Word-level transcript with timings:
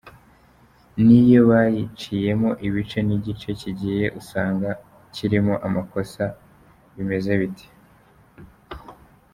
N’iyo 1.05 1.41
bayiciyemo 1.49 2.49
ibice 2.67 2.99
n’igice 3.07 3.49
kigiye 3.59 4.05
usanga 4.19 4.69
kirimo 5.13 5.53
amakosa, 5.67 6.23
bimeze 6.95 7.31
bite?”. 7.41 7.67